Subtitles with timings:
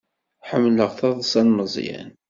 [0.49, 2.11] Ḥemmleɣ taḍsa n Meẓyan.